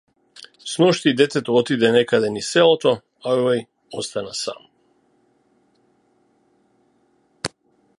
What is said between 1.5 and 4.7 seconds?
отиде некаде низ селото, а овој остана сам.